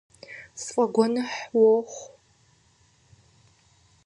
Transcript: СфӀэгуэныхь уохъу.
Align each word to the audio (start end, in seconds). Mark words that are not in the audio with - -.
СфӀэгуэныхь 0.61 1.39
уохъу. 1.59 2.05